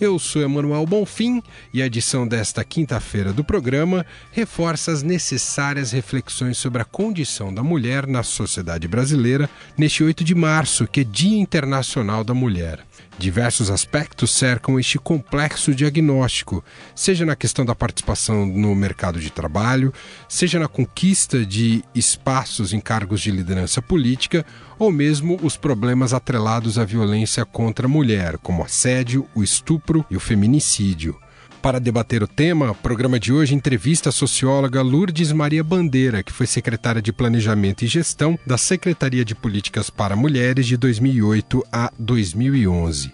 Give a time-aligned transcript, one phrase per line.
[0.00, 1.42] Eu sou Emanuel Bonfim
[1.74, 7.64] e a edição desta quinta-feira do programa reforça as necessárias reflexões sobre a condição da
[7.64, 12.86] mulher na sociedade brasileira neste 8 de março, que é Dia Internacional da Mulher.
[13.18, 19.92] Diversos aspectos cercam este complexo diagnóstico, seja na questão da participação no mercado de trabalho,
[20.28, 24.46] seja na conquista de espaços em cargos de liderança política,
[24.78, 30.16] ou mesmo os problemas atrelados à violência contra a mulher, como assédio, o estupro e
[30.16, 31.16] o feminicídio.
[31.62, 36.32] Para debater o tema, o programa de hoje entrevista a socióloga Lourdes Maria Bandeira, que
[36.32, 41.92] foi secretária de Planejamento e Gestão da Secretaria de Políticas para Mulheres de 2008 a
[41.98, 43.12] 2011.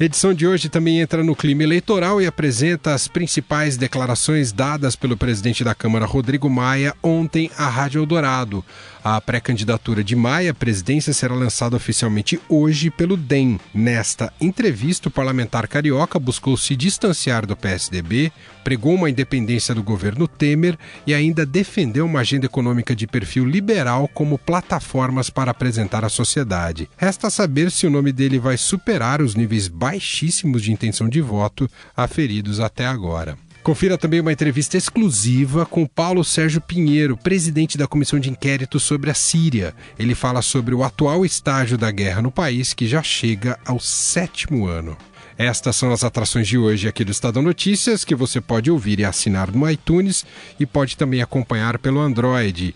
[0.00, 4.96] A edição de hoje também entra no clima eleitoral e apresenta as principais declarações dadas
[4.96, 8.64] pelo presidente da Câmara, Rodrigo Maia, ontem à Rádio Eldorado.
[9.04, 13.58] A pré-candidatura de Maia à presidência será lançada oficialmente hoje pelo DEM.
[13.74, 18.30] Nesta entrevista, o parlamentar carioca buscou se distanciar do PSDB,
[18.62, 24.06] pregou uma independência do governo Temer e ainda defendeu uma agenda econômica de perfil liberal
[24.06, 26.88] como plataformas para apresentar à sociedade.
[26.96, 31.68] Resta saber se o nome dele vai superar os níveis baixíssimos de intenção de voto
[31.96, 33.36] aferidos até agora.
[33.62, 39.08] Confira também uma entrevista exclusiva com Paulo Sérgio Pinheiro, presidente da Comissão de Inquérito sobre
[39.08, 39.72] a Síria.
[39.96, 44.66] Ele fala sobre o atual estágio da guerra no país, que já chega ao sétimo
[44.66, 44.96] ano.
[45.38, 49.04] Estas são as atrações de hoje aqui do Estadão Notícias, que você pode ouvir e
[49.04, 50.26] assinar no iTunes
[50.58, 52.74] e pode também acompanhar pelo Android.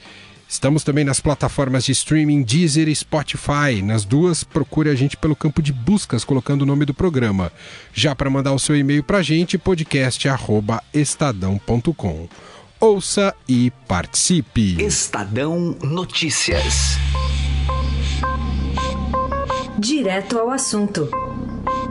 [0.48, 3.83] Estamos também nas plataformas de streaming Deezer e Spotify.
[3.83, 7.51] Nas duas, procure a gente pelo campo de buscas colocando o nome do programa.
[7.92, 12.29] Já para mandar o seu e-mail para a gente, podcast@estadão.com.
[12.79, 14.80] Ouça e participe.
[14.83, 16.96] Estadão Notícias.
[19.79, 21.08] Direto ao assunto.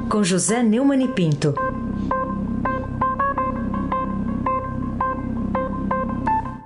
[0.09, 1.53] Com José Neumann e Pinto.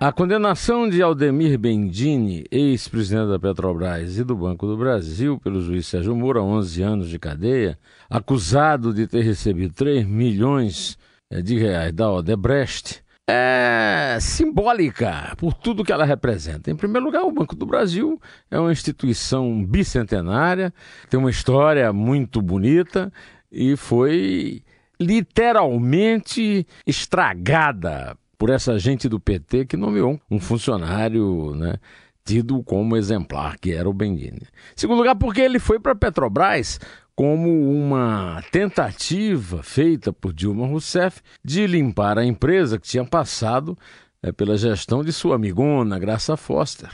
[0.02, 5.88] A condenação de Aldemir Bendini, ex-presidente da Petrobras e do Banco do Brasil, pelo juiz
[5.88, 7.78] Sérgio Moro a 11 anos de cadeia,
[8.10, 10.98] acusado de ter recebido 3 milhões
[11.30, 16.72] eh, de reais da Odebrecht, é simbólica por tudo que ela representa.
[16.72, 20.74] Em primeiro lugar, o Banco do Brasil é uma instituição bicentenária,
[21.10, 23.12] tem uma história muito bonita
[23.52, 24.64] e foi
[24.98, 31.76] literalmente estragada por essa gente do PT que nomeou um funcionário, né?
[32.24, 34.44] Tido como exemplar, que era o Bendini.
[34.76, 36.80] Segundo lugar, porque ele foi para a Petrobras
[37.16, 43.78] como uma tentativa feita por Dilma Rousseff de limpar a empresa que tinha passado
[44.24, 46.90] é, pela gestão de sua amigona, Graça Foster.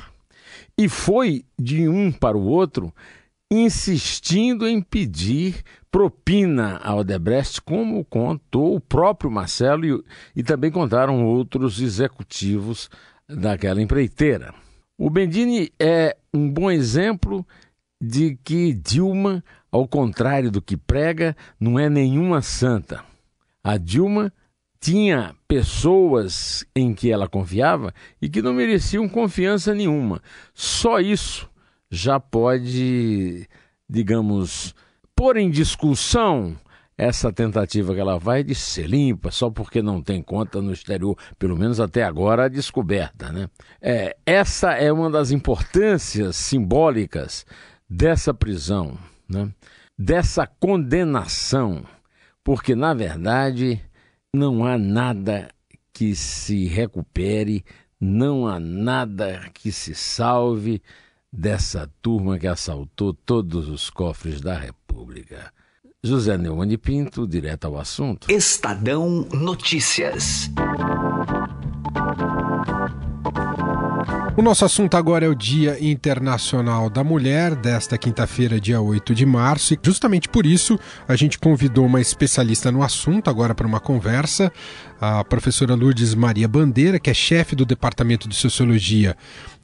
[0.76, 2.92] E foi de um para o outro
[3.52, 5.64] insistindo em pedir
[5.96, 10.04] propina à Odebrecht, como contou o próprio Marcelo e,
[10.42, 12.90] e também contaram outros executivos
[13.30, 14.54] daquela empreiteira.
[14.98, 17.48] O Bendini é um bom exemplo
[18.02, 19.42] de que Dilma,
[19.72, 23.02] ao contrário do que prega, não é nenhuma santa.
[23.64, 24.34] A Dilma
[24.82, 30.22] tinha pessoas em que ela confiava e que não mereciam confiança nenhuma.
[30.54, 31.50] Só isso
[31.90, 33.48] já pode,
[33.90, 34.76] digamos,
[35.16, 36.58] pôr em discussão
[36.98, 41.18] essa tentativa que ela vai de ser limpa só porque não tem conta no exterior,
[41.38, 43.50] pelo menos até agora a descoberta, né?
[43.82, 47.46] É, essa é uma das importâncias simbólicas
[47.90, 49.52] dessa prisão, né?
[49.98, 51.84] Dessa condenação,
[52.44, 53.82] porque na verdade
[54.34, 55.50] não há nada
[55.94, 57.64] que se recupere,
[58.00, 60.82] não há nada que se salve
[61.32, 64.85] dessa turma que assaltou todos os cofres da República.
[66.04, 68.32] José Neumann Pinto, direto ao assunto.
[68.32, 70.52] Estadão Notícias.
[74.38, 79.26] O nosso assunto agora é o Dia Internacional da Mulher, desta quinta-feira, dia 8 de
[79.26, 80.78] março, e justamente por isso
[81.08, 84.52] a gente convidou uma especialista no assunto agora para uma conversa,
[85.00, 89.16] a professora Lourdes Maria Bandeira, que é chefe do Departamento de Sociologia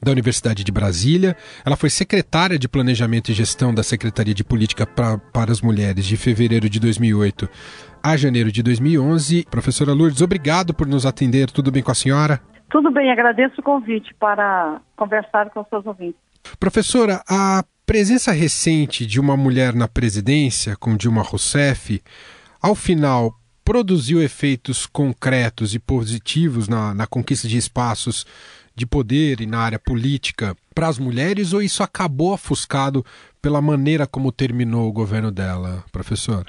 [0.02, 1.36] da Universidade de Brasília.
[1.66, 6.06] Ela foi secretária de Planejamento e Gestão da Secretaria de Política pra, para as Mulheres
[6.06, 7.46] de fevereiro de 2008
[8.02, 9.46] a janeiro de 2011.
[9.50, 11.50] Professora Lourdes, obrigado por nos atender.
[11.50, 12.40] Tudo bem com a senhora?
[12.72, 16.18] Tudo bem, agradeço o convite para conversar com os seus ouvintes.
[16.58, 22.00] Professora, a presença recente de uma mulher na presidência, com Dilma Rousseff,
[22.62, 28.24] ao final produziu efeitos concretos e positivos na, na conquista de espaços
[28.74, 33.04] de poder e na área política para as mulheres ou isso acabou ofuscado
[33.42, 36.46] pela maneira como terminou o governo dela, professor?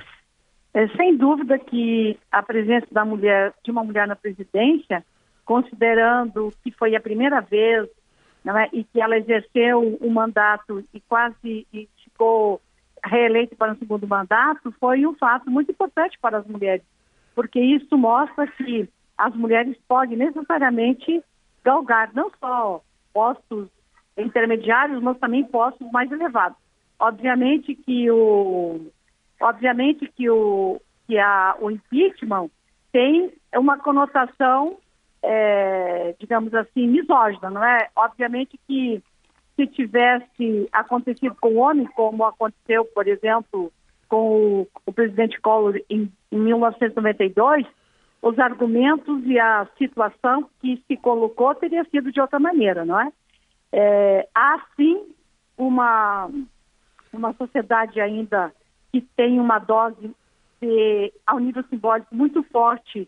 [0.73, 5.03] É, sem dúvida que a presença da mulher, de uma mulher na presidência,
[5.45, 7.87] considerando que foi a primeira vez
[8.45, 8.69] é?
[8.73, 12.61] e que ela exerceu o um mandato e quase e ficou
[13.05, 16.83] reeleita para o segundo mandato, foi um fato muito importante para as mulheres,
[17.35, 18.87] porque isso mostra que
[19.17, 21.23] as mulheres podem necessariamente
[21.63, 22.81] galgar não só
[23.13, 23.67] postos
[24.17, 26.57] intermediários, mas também postos mais elevados.
[26.99, 28.87] Obviamente que o,
[29.41, 32.49] obviamente que o, que a, o impeachment
[32.91, 34.77] tem uma conotação
[35.23, 37.89] é, digamos assim, misógina, não é?
[37.95, 39.01] Obviamente que
[39.55, 43.71] se tivesse acontecido com o homem, como aconteceu, por exemplo,
[44.09, 47.65] com o, o presidente Collor em, em 1992,
[48.21, 53.11] os argumentos e a situação que se colocou teria sido de outra maneira, não é?
[53.71, 55.03] é há sim
[55.57, 56.29] uma,
[57.11, 58.51] uma sociedade ainda
[58.91, 60.13] que tem uma dose
[60.61, 63.07] de, ao nível simbólico muito forte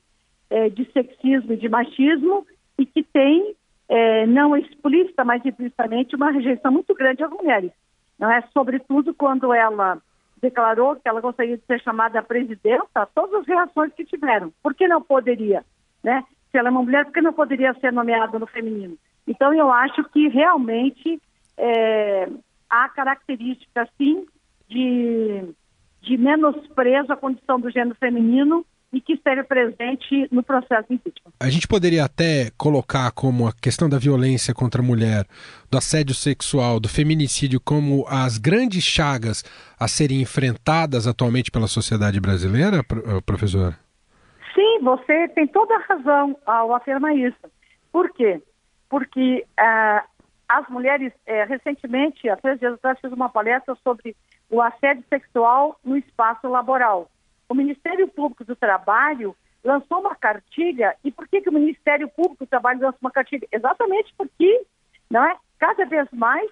[0.55, 2.47] é, de sexismo e de machismo
[2.77, 3.53] e que tem,
[3.89, 7.71] é, não explícita, mas implicitamente, uma rejeição muito grande às mulheres.
[8.17, 8.41] Não é?
[8.53, 9.97] Sobretudo quando ela
[10.41, 14.53] declarou que ela gostaria de ser chamada presidenta, todas as reações que tiveram.
[14.63, 15.65] Por que não poderia?
[16.01, 16.23] Né?
[16.49, 18.97] Se ela é uma mulher, por que não poderia ser nomeada no feminino?
[19.27, 21.21] Então, eu acho que realmente
[21.57, 22.29] é,
[22.69, 24.25] há características, sim,
[24.69, 25.53] de,
[26.01, 28.65] de menosprezo à condição do gênero feminino
[28.95, 31.33] e que esteve presente no processo de impeachment.
[31.37, 35.25] A gente poderia até colocar como a questão da violência contra a mulher,
[35.69, 39.43] do assédio sexual, do feminicídio como as grandes chagas
[39.77, 43.77] a serem enfrentadas atualmente pela sociedade brasileira, eh, professor?
[44.53, 47.51] Sim, você tem toda a razão ao afirmar isso.
[47.91, 48.41] Por quê?
[48.89, 50.07] Porque uh,
[50.47, 54.15] as mulheres, uh, recentemente, há três dias atrás, fiz uma palestra sobre
[54.49, 57.09] o assédio sexual no espaço laboral
[57.49, 60.95] o Ministério Público do Trabalho lançou uma cartilha.
[61.03, 63.47] E por que, que o Ministério Público do Trabalho lançou uma cartilha?
[63.51, 64.65] Exatamente porque,
[65.09, 65.35] não é?
[65.57, 66.49] Cada vez mais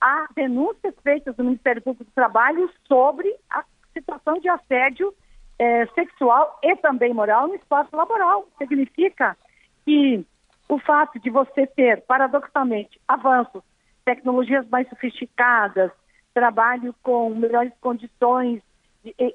[0.00, 5.12] há denúncias feitas do Ministério Público do Trabalho sobre a situação de assédio
[5.58, 8.48] é, sexual e também moral no espaço laboral.
[8.58, 9.36] Significa
[9.84, 10.24] que
[10.68, 13.62] o fato de você ter, paradoxalmente, avanços,
[14.04, 15.90] tecnologias mais sofisticadas,
[16.34, 18.62] trabalho com melhores condições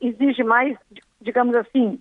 [0.01, 0.77] exige mais,
[1.19, 1.99] digamos assim,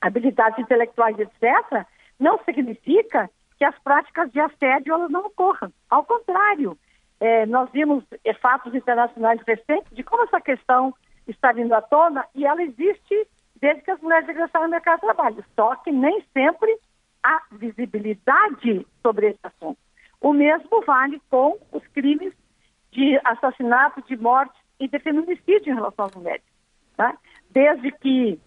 [0.00, 1.86] habilidades intelectuais, etc.,
[2.18, 5.72] não significa que as práticas de assédio elas não ocorram.
[5.90, 6.78] Ao contrário,
[7.20, 10.94] é, nós vimos é, fatos internacionais recentes de como essa questão
[11.26, 13.26] está vindo à tona e ela existe
[13.60, 15.44] desde que as mulheres regressaram ao mercado de trabalho.
[15.56, 16.78] Só que nem sempre
[17.22, 19.78] há visibilidade sobre esse assunto.
[20.20, 22.32] O mesmo vale com os crimes
[22.92, 26.42] de assassinato, de morte e de feminicídio em relação às mulheres.
[26.98, 27.16] Né?
[27.50, 28.40] Desde que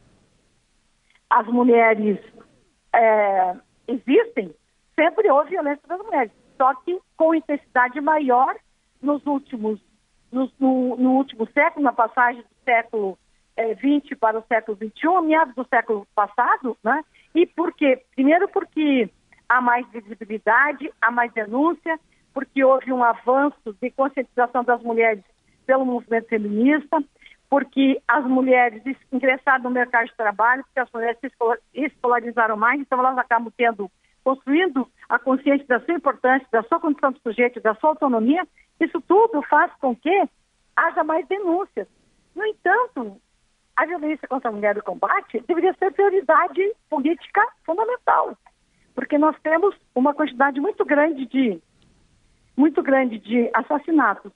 [1.30, 2.20] as mulheres
[2.94, 3.56] é,
[3.88, 4.54] existem,
[4.96, 8.56] sempre houve violência das mulheres, só que com intensidade maior
[9.02, 9.80] nos últimos,
[10.32, 13.18] no, no, último século, na passagem do século
[13.58, 17.04] XX é, para o século XXI, meados do século passado, né?
[17.34, 18.04] E por quê?
[18.14, 19.10] Primeiro porque
[19.48, 22.00] há mais visibilidade, há mais denúncia,
[22.34, 25.24] porque houve um avanço de conscientização das mulheres
[25.66, 27.02] pelo movimento feminista,
[27.52, 28.82] porque as mulheres
[29.12, 31.30] ingressaram no mercado de trabalho, porque as mulheres se
[31.74, 33.92] escolarizaram mais, então elas acabam tendo,
[34.24, 38.48] construindo a consciência da sua importância, da sua condição de sujeito, da sua autonomia.
[38.80, 40.30] Isso tudo faz com que
[40.78, 41.90] haja mais denúncias.
[42.34, 43.20] No entanto,
[43.76, 48.34] a violência contra a mulher e o combate deveria ser prioridade política fundamental,
[48.96, 51.62] porque nós temos uma quantidade muito grande de
[52.56, 54.32] muito grande de assassinatos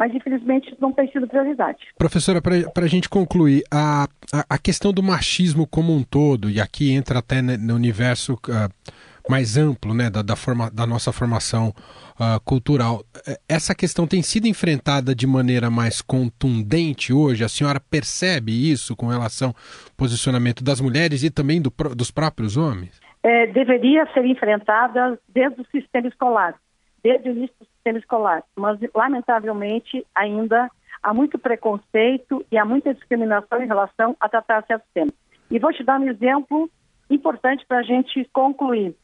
[0.00, 1.78] mas infelizmente não tem sido prioridade.
[1.98, 6.58] Professora, para a gente concluir, a, a, a, questão do machismo como um todo, e
[6.58, 8.92] aqui entra até no universo uh,
[9.28, 13.02] mais amplo né, da, da, forma, da nossa formação uh, cultural.
[13.28, 17.44] É, essa questão tem sido enfrentada de maneira mais contundente hoje?
[17.44, 19.54] A senhora percebe isso com relação ao
[19.98, 22.98] posicionamento das mulheres e também do, dos próprios homens?
[23.22, 26.54] É, deveria ser enfrentada desde o sistema escolar,
[27.02, 30.70] desde o início do sistema escolar, mas lamentavelmente ainda
[31.02, 35.14] há muito preconceito e há muita discriminação em relação a tratar certos temas.
[35.50, 36.70] E vou te dar um exemplo
[37.08, 38.94] importante para a gente concluir.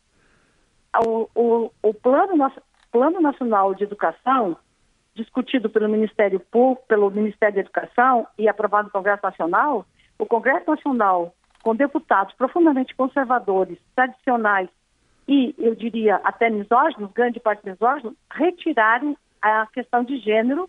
[1.04, 2.52] O, o, o plano,
[2.92, 4.56] plano Nacional de Educação,
[5.14, 9.84] discutido pelo Ministério Público, pelo Ministério da Educação e aprovado no Congresso Nacional,
[10.18, 14.68] o Congresso Nacional, com deputados profundamente conservadores, tradicionais
[15.28, 20.68] e, eu diria, até misóginos, grande parte misóginos, retiraram a questão de gênero,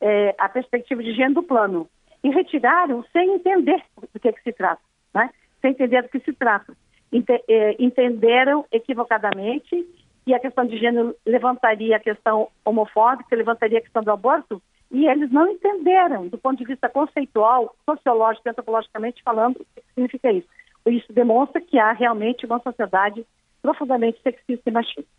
[0.00, 1.88] é, a perspectiva de gênero do plano.
[2.22, 3.82] E retiraram sem entender
[4.12, 4.82] do que, que se trata
[5.14, 5.30] né?
[5.60, 6.74] sem entender do que se trata.
[7.12, 9.86] Ente, eh, entenderam equivocadamente
[10.24, 15.06] que a questão de gênero levantaria a questão homofóbica, levantaria a questão do aborto, e
[15.06, 20.48] eles não entenderam, do ponto de vista conceitual, sociológico, antropologicamente falando, o que significa isso.
[20.86, 23.24] Isso demonstra que há realmente uma sociedade
[23.62, 25.10] profundamente sexista e machista.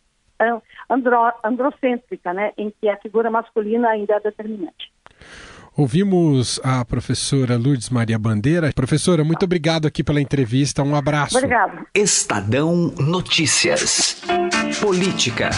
[0.89, 4.91] Andro, androcêntrica, né, em que a figura masculina ainda é determinante.
[5.77, 8.71] Ouvimos a professora Lourdes Maria Bandeira.
[8.74, 10.83] Professora, muito obrigado aqui pela entrevista.
[10.83, 11.38] Um abraço.
[11.38, 11.86] Obrigado.
[11.95, 14.21] Estadão Notícias.
[14.81, 15.50] Política.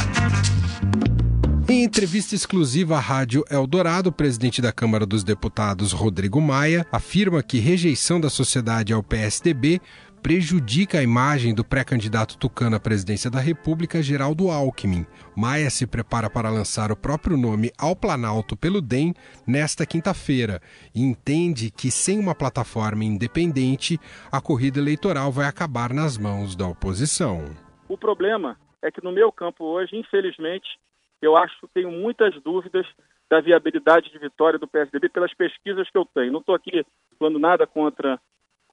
[1.68, 7.42] Em entrevista exclusiva à Rádio Eldorado, o presidente da Câmara dos Deputados, Rodrigo Maia, afirma
[7.42, 9.82] que rejeição da sociedade ao PSDB
[10.24, 15.06] prejudica a imagem do pré-candidato tucano à presidência da República, Geraldo Alckmin.
[15.36, 19.14] Maia se prepara para lançar o próprio nome ao Planalto pelo DEM
[19.46, 20.62] nesta quinta-feira
[20.96, 24.00] e entende que, sem uma plataforma independente,
[24.32, 27.44] a corrida eleitoral vai acabar nas mãos da oposição.
[27.90, 30.80] O problema é que no meu campo hoje, infelizmente,
[31.22, 32.88] eu acho que tenho muitas dúvidas
[33.30, 36.32] da viabilidade de vitória do PSDB pelas pesquisas que eu tenho.
[36.32, 36.86] Não estou aqui
[37.20, 38.18] falando nada contra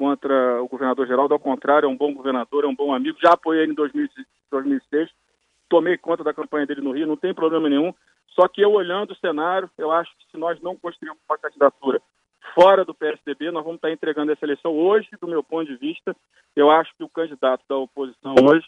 [0.01, 3.35] contra o governador Geraldo, ao contrário, é um bom governador, é um bom amigo, já
[3.35, 5.11] apoiei ele em 2006,
[5.69, 7.93] tomei conta da campanha dele no Rio, não tem problema nenhum,
[8.29, 12.01] só que eu olhando o cenário, eu acho que se nós não construirmos uma candidatura
[12.55, 16.17] fora do PSDB, nós vamos estar entregando essa eleição hoje, do meu ponto de vista,
[16.57, 18.67] eu acho que o candidato da oposição hoje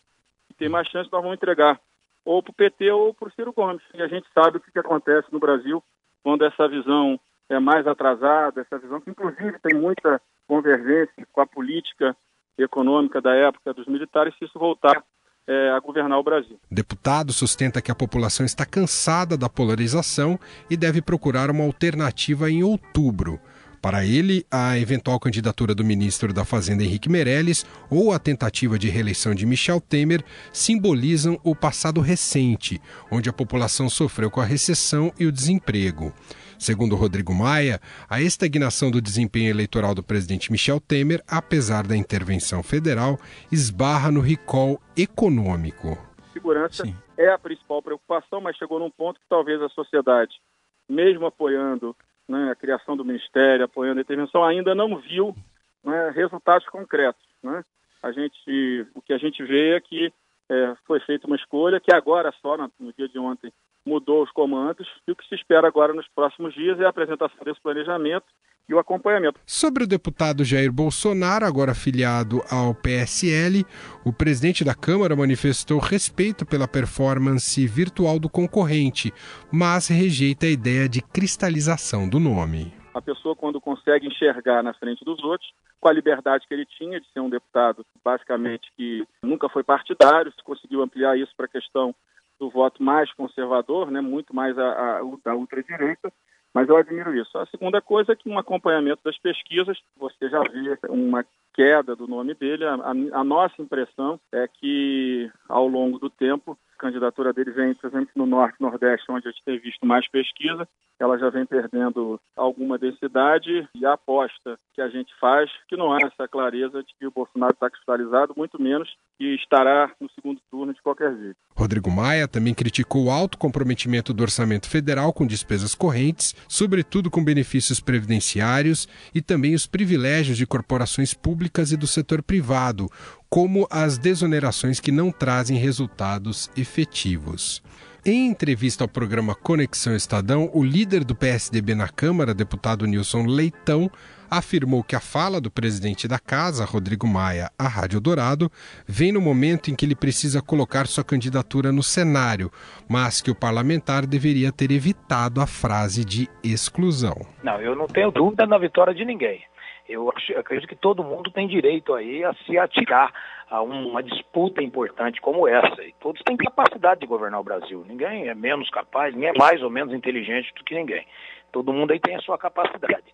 [0.59, 1.81] tem mais chance, nós vamos entregar
[2.27, 3.83] ou para o PT ou para o Ciro Gomes.
[3.95, 5.83] E a gente sabe o que, que acontece no Brasil
[6.23, 11.47] quando essa visão é mais atrasada, essa visão que inclusive tem muita convergência com a
[11.47, 12.17] política
[12.59, 15.03] econômica da época dos militares se isso voltar
[15.47, 16.59] é, a governar o Brasil.
[16.71, 20.39] Deputado sustenta que a população está cansada da polarização
[20.71, 23.41] e deve procurar uma alternativa em outubro.
[23.83, 28.89] Para ele, a eventual candidatura do ministro da Fazenda Henrique Meirelles ou a tentativa de
[28.89, 30.23] reeleição de Michel Temer
[30.53, 32.81] simbolizam o passado recente,
[33.11, 36.15] onde a população sofreu com a recessão e o desemprego.
[36.63, 42.63] Segundo Rodrigo Maia, a estagnação do desempenho eleitoral do presidente Michel Temer, apesar da intervenção
[42.63, 43.19] federal,
[43.51, 45.99] esbarra no recall econômico.
[46.33, 46.95] Segurança Sim.
[47.19, 50.41] é a principal preocupação, mas chegou num ponto que talvez a sociedade,
[50.89, 51.97] mesmo apoiando
[52.29, 55.35] né, a criação do ministério, apoiando a intervenção, ainda não viu
[55.83, 57.25] né, resultados concretos.
[57.43, 57.65] Né?
[58.01, 60.13] A gente, o que a gente vê é que
[60.49, 63.53] é, foi feita uma escolha que agora só, no, no dia de ontem,
[63.87, 67.39] mudou os comandos e o que se espera agora nos próximos dias é a apresentação
[67.45, 68.27] desse planejamento
[68.69, 69.41] e o acompanhamento.
[69.45, 73.65] Sobre o deputado Jair Bolsonaro, agora afiliado ao PSL,
[74.05, 79.13] o presidente da Câmara manifestou respeito pela performance virtual do concorrente,
[79.53, 82.73] mas rejeita a ideia de cristalização do nome.
[82.95, 87.01] A pessoa, quando consegue enxergar na frente dos outros, com a liberdade que ele tinha
[87.01, 91.49] de ser um deputado, basicamente, que nunca foi partidário, se conseguiu ampliar isso para a
[91.49, 91.95] questão
[92.43, 96.13] do voto mais conservador, né, muito mais a, a, a ultradireita,
[96.53, 97.39] mas eu admiro isso.
[97.39, 102.09] A segunda coisa é que, no acompanhamento das pesquisas, você já vê uma queda do
[102.09, 102.65] nome dele.
[102.65, 108.11] A, a nossa impressão é que, ao longo do tempo, candidatura dele vem, por exemplo,
[108.17, 110.67] no Norte e Nordeste, onde a gente tem visto mais pesquisa,
[110.99, 115.93] ela já vem perdendo alguma densidade e a aposta que a gente faz, que não
[115.93, 120.41] há essa clareza de que o Bolsonaro está cristalizado, muito menos que estará no segundo
[120.51, 121.37] turno de qualquer jeito.
[121.57, 127.25] Rodrigo Maia também criticou o alto comprometimento do orçamento federal com despesas correntes, sobretudo com
[127.25, 132.89] benefícios previdenciários e também os privilégios de corporações públicas e do setor privado,
[133.33, 137.63] como as desonerações que não trazem resultados efetivos.
[138.05, 143.91] Em entrevista ao programa Conexão Estadão, o líder do PSDB na Câmara, deputado Nilson Leitão,
[144.31, 148.53] afirmou que a fala do presidente da casa, Rodrigo Maia, à Rádio Dourado,
[148.87, 152.53] vem no momento em que ele precisa colocar sua candidatura no cenário,
[152.87, 157.17] mas que o parlamentar deveria ter evitado a frase de exclusão.
[157.43, 159.41] Não, eu não tenho dúvida na vitória de ninguém.
[159.89, 163.13] Eu acredito que todo mundo tem direito aí a se atirar
[163.51, 165.83] a uma disputa importante como essa.
[165.83, 167.85] E todos têm capacidade de governar o Brasil.
[167.87, 171.07] Ninguém é menos capaz, ninguém é mais ou menos inteligente do que ninguém.
[171.51, 173.05] Todo mundo aí tem a sua capacidade.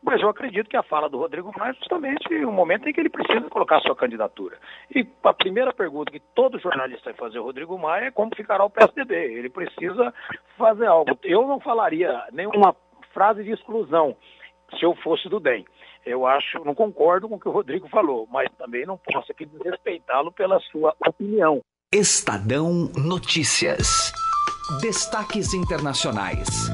[0.00, 3.00] Mas eu acredito que a fala do Rodrigo Maia é justamente o momento em que
[3.00, 4.56] ele precisa colocar sua candidatura.
[4.94, 8.64] E a primeira pergunta que todo jornalista vai fazer ao Rodrigo Maia é como ficará
[8.64, 9.14] o PSDB.
[9.14, 10.14] Ele precisa
[10.56, 11.18] fazer algo.
[11.24, 12.76] Eu não falaria nenhuma
[13.12, 14.16] frase de exclusão
[14.76, 15.64] se eu fosse do DEM.
[16.04, 19.44] Eu acho, não concordo com o que o Rodrigo falou, mas também não posso aqui
[19.46, 21.60] desrespeitá-lo pela sua opinião.
[21.92, 24.12] Estadão Notícias.
[24.80, 26.70] Destaques internacionais.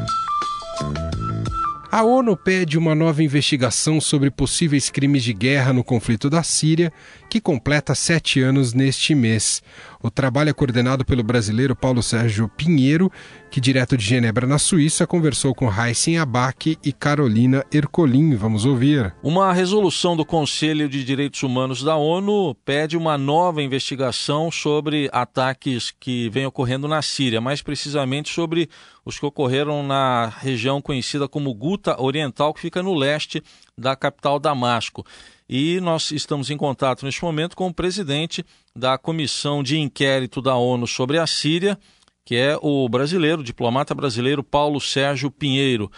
[1.90, 6.92] A ONU pede uma nova investigação sobre possíveis crimes de guerra no conflito da Síria,
[7.34, 9.60] que completa sete anos neste mês.
[10.00, 13.10] O trabalho é coordenado pelo brasileiro Paulo Sérgio Pinheiro,
[13.50, 18.36] que, direto de Genebra, na Suíça, conversou com Raíssen Abac e Carolina Ercolim.
[18.36, 19.12] Vamos ouvir.
[19.20, 25.90] Uma resolução do Conselho de Direitos Humanos da ONU pede uma nova investigação sobre ataques
[25.90, 28.68] que vêm ocorrendo na Síria, mais precisamente sobre
[29.04, 33.42] os que ocorreram na região conhecida como Guta Oriental, que fica no leste
[33.78, 35.04] da capital Damasco.
[35.48, 40.56] E nós estamos em contato neste momento com o presidente da Comissão de Inquérito da
[40.56, 41.78] ONU sobre a Síria,
[42.24, 45.90] que é o brasileiro, o diplomata brasileiro Paulo Sérgio Pinheiro.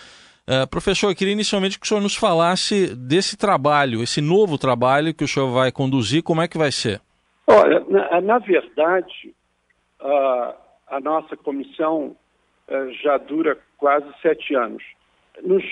[0.49, 5.15] Uh, professor, eu queria inicialmente que o senhor nos falasse desse trabalho, esse novo trabalho
[5.15, 7.01] que o senhor vai conduzir, como é que vai ser?
[7.47, 9.35] Olha, na, na verdade,
[10.01, 10.55] uh,
[10.89, 12.17] a nossa comissão
[12.69, 14.83] uh, já dura quase sete anos.
[15.43, 15.65] Nos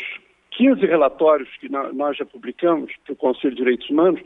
[0.57, 4.21] 15 relatórios que nós já publicamos para o Conselho de Direitos Humanos,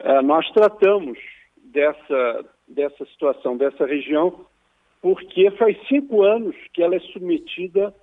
[0.00, 1.18] eh, nós tratamos
[1.56, 4.46] dessa, dessa situação, dessa região,
[5.00, 7.94] porque faz cinco anos que ela é submetida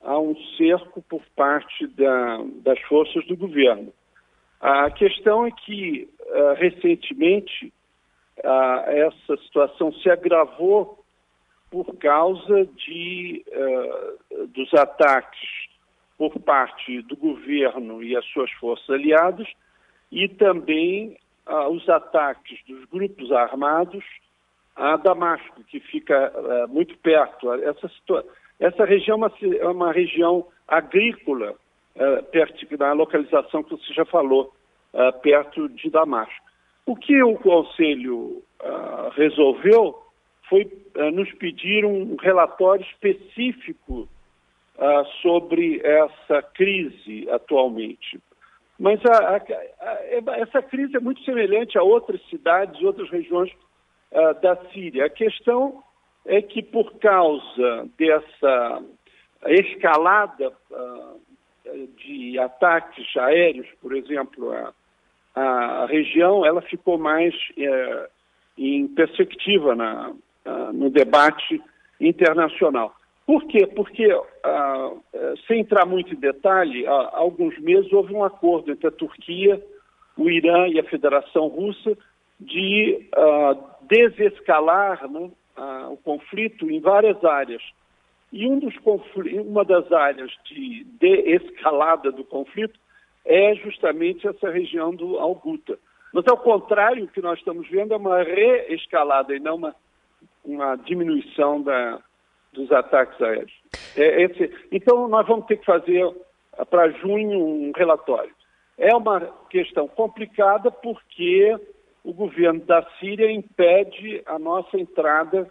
[0.00, 3.92] a um cerco por parte da, das forças do governo.
[4.60, 7.72] A questão é que, uh, recentemente,
[8.86, 11.04] essa situação se agravou
[11.70, 15.67] por causa de, uh, dos ataques
[16.18, 19.48] por parte do governo e as suas forças aliadas
[20.10, 24.04] e também ah, os ataques dos grupos armados
[24.74, 27.52] a Damasco, que fica ah, muito perto.
[27.54, 27.90] Essa,
[28.58, 31.54] essa região é uma, é uma região agrícola,
[31.98, 34.52] ah, perto da localização que você já falou,
[34.94, 36.46] ah, perto de Damasco.
[36.84, 38.42] O que o Conselho
[39.14, 39.94] resolveu
[40.48, 40.66] foi
[41.12, 44.08] nos pedir um relatório específico
[44.78, 48.18] uh, sobre essa crise atualmente.
[48.78, 53.50] Mas a, a, a, essa crise é muito semelhante a outras cidades, outras regiões
[54.12, 55.06] uh, da Síria.
[55.06, 55.82] A questão
[56.24, 58.82] é que, por causa dessa
[59.46, 61.20] escalada uh,
[61.96, 64.72] de ataques aéreos, por exemplo, a,
[65.34, 68.08] a região ela ficou mais uh,
[68.56, 70.12] em perspectiva na,
[70.72, 71.60] no debate
[72.00, 72.94] internacional.
[73.28, 73.66] Por quê?
[73.66, 74.10] Porque,
[74.42, 78.90] ah, eh, sem entrar muito em detalhe, há alguns meses houve um acordo entre a
[78.90, 79.62] Turquia,
[80.16, 81.94] o Irã e a Federação Russa
[82.40, 87.62] de ah, desescalar né, ah, o conflito em várias áreas.
[88.32, 88.58] E um
[89.44, 92.80] uma das áreas de desescalada do conflito
[93.26, 95.78] é justamente essa região do Alguta.
[96.14, 99.76] Mas, ao contrário, o que nós estamos vendo é uma reescalada e não uma,
[100.46, 102.00] uma diminuição da,
[102.52, 103.52] dos ataques aéreos.
[103.96, 106.04] É esse, então, nós vamos ter que fazer
[106.70, 108.34] para junho um relatório.
[108.76, 111.56] É uma questão complicada porque
[112.04, 115.50] o governo da Síria impede a nossa entrada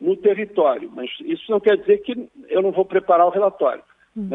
[0.00, 3.82] no território, mas isso não quer dizer que eu não vou preparar o relatório.
[4.16, 4.30] Hum.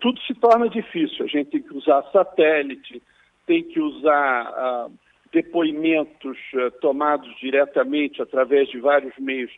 [0.00, 1.24] Tudo se torna difícil.
[1.24, 3.00] A gente tem que usar satélite,
[3.46, 4.92] tem que usar uh,
[5.32, 9.52] depoimentos uh, tomados diretamente através de vários meios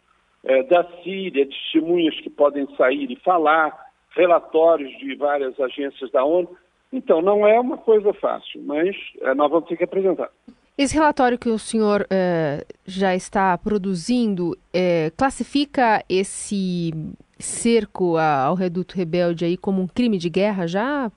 [0.47, 6.57] é, da Síria, testemunhas que podem sair e falar, relatórios de várias agências da ONU.
[6.93, 10.31] Então, não é uma coisa fácil, mas é, nós vamos ter que apresentar.
[10.79, 16.91] Esse relatório que o senhor é, já está produzindo é, classifica esse
[17.39, 21.11] cerco ao reduto rebelde aí como um crime de guerra já?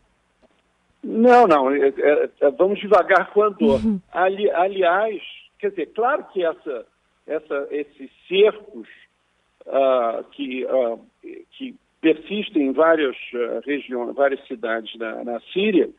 [1.04, 1.72] Não, não.
[1.72, 1.90] É,
[2.42, 3.86] é, vamos devagar dor.
[3.86, 4.00] Uhum.
[4.12, 5.22] Ali, aliás,
[5.60, 6.86] quer dizer, claro que essa,
[7.28, 8.88] essa, esses cercos
[9.66, 11.00] uh, que, uh,
[11.52, 15.90] que persistem em várias uh, regiões, várias cidades na, na Síria,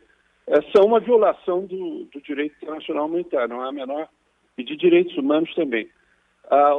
[0.50, 4.08] é, são uma violação do, do, direito internacional humanitário, não há a menor,
[4.58, 5.88] e de direitos humanos também.
[6.50, 6.74] Ah,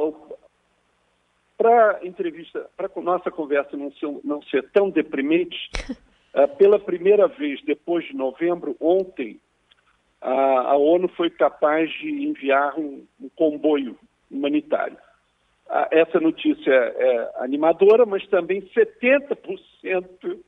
[1.56, 5.70] para a entrevista, para nossa conversa não ser, não ser tão deprimente,
[6.34, 9.40] ah, pela primeira vez depois de novembro, ontem,
[10.20, 13.98] a, a ONU foi capaz de enviar um, um comboio
[14.30, 14.98] humanitário.
[15.74, 20.38] Ah, essa notícia é animadora, mas também 70%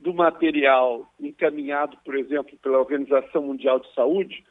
[0.00, 4.42] do material encaminhado, por exemplo, pela Organização Mundial de Saúde,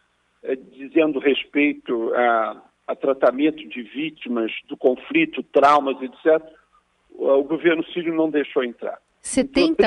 [0.41, 6.41] é, dizendo respeito a, a, tratamento de vítimas do conflito, traumas, etc.,
[7.13, 9.00] o governo sírio não deixou entrar.
[9.22, 9.84] 70%?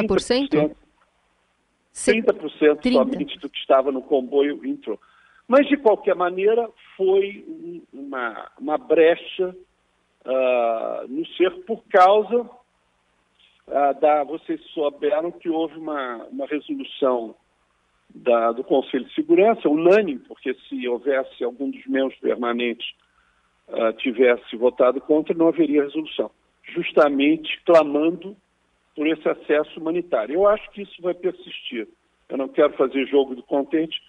[0.51, 0.77] 30%,
[1.95, 5.01] 30% somente do que estava no comboio entrou.
[5.49, 7.47] Mas, de qualquer maneira, foi
[7.91, 9.57] uma, uma brecha
[10.25, 14.25] uh, no cerco por causa uh, da.
[14.25, 17.35] Vocês souberam que houve uma, uma resolução
[18.15, 22.87] da, do Conselho de Segurança, unânime, porque se houvesse algum dos membros permanentes
[23.69, 26.31] uh, tivesse votado contra, não haveria resolução,
[26.63, 28.37] justamente clamando
[28.95, 30.35] por esse acesso humanitário.
[30.35, 31.89] Eu acho que isso vai persistir.
[32.29, 34.01] Eu não quero fazer jogo do contente,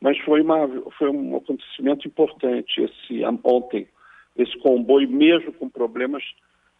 [0.00, 3.88] mas foi, uma, foi um acontecimento importante esse ontem
[4.36, 6.22] esse comboio, mesmo com problemas,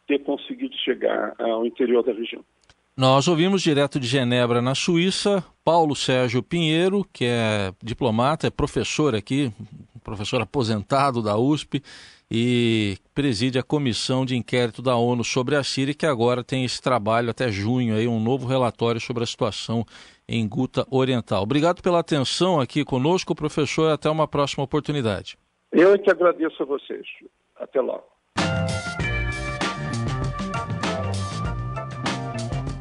[0.06, 2.44] ter conseguido chegar ao interior da região.
[2.96, 9.16] Nós ouvimos direto de Genebra, na Suíça, Paulo Sérgio Pinheiro, que é diplomata, é professor
[9.16, 9.50] aqui,
[10.04, 11.82] professor aposentado da USP
[12.30, 16.80] e preside a comissão de inquérito da ONU sobre a Síria, que agora tem esse
[16.80, 19.84] trabalho até junho, aí, um novo relatório sobre a situação
[20.28, 21.42] em Guta Oriental.
[21.42, 25.36] Obrigado pela atenção aqui conosco, professor, até uma próxima oportunidade.
[25.72, 27.04] Eu é que agradeço a vocês.
[27.56, 28.14] Até logo.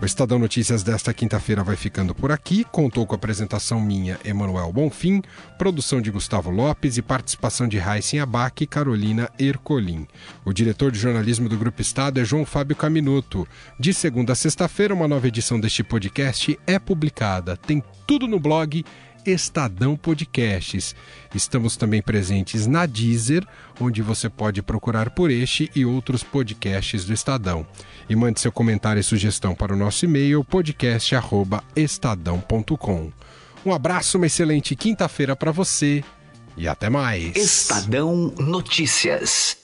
[0.04, 2.66] O Estadão Notícias desta quinta-feira vai ficando por aqui.
[2.66, 5.22] Contou com a apresentação minha, Emanuel Bonfim,
[5.58, 10.06] produção de Gustavo Lopes e participação de Raíssen Abac e Carolina Ercolim.
[10.44, 13.48] O diretor de jornalismo do Grupo Estado é João Fábio Caminuto.
[13.80, 17.56] De segunda a sexta-feira, uma nova edição deste podcast é publicada.
[17.56, 18.84] Tem tudo no blog
[19.26, 20.94] Estadão Podcasts.
[21.34, 23.48] Estamos também presentes na Deezer,
[23.80, 27.66] onde você pode procurar por este e outros podcasts do Estadão.
[28.10, 33.12] E mande seu comentário e sugestão para o nosso e-mail podcast@estadão.com.
[33.66, 36.04] Um abraço, uma excelente quinta-feira para você
[36.58, 37.36] e até mais.
[37.36, 39.63] Estadão Notícias.